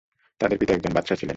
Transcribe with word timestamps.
তাঁদের 0.41 0.57
পিতা 0.57 0.71
একজন 0.73 0.91
বাদশাহ 0.93 1.15
ছিলেন। 1.15 1.29